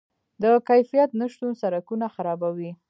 د 0.41 0.43
کیفیت 0.69 1.09
نشتون 1.21 1.51
سرکونه 1.61 2.05
خرابوي. 2.15 2.71